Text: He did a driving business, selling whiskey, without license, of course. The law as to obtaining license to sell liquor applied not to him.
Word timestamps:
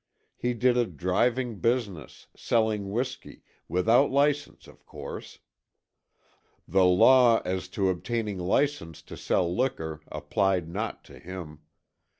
He 0.35 0.55
did 0.55 0.77
a 0.77 0.87
driving 0.87 1.59
business, 1.59 2.25
selling 2.35 2.89
whiskey, 2.89 3.43
without 3.67 4.09
license, 4.09 4.65
of 4.65 4.83
course. 4.87 5.37
The 6.67 6.85
law 6.85 7.39
as 7.45 7.67
to 7.77 7.87
obtaining 7.89 8.39
license 8.39 9.03
to 9.03 9.15
sell 9.15 9.55
liquor 9.55 10.01
applied 10.09 10.67
not 10.67 11.03
to 11.03 11.19
him. 11.19 11.59